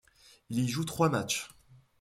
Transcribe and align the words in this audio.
Il 0.49 0.59
y 0.59 0.67
joue 0.67 0.83
trois 0.83 1.09
matchs. 1.09 1.47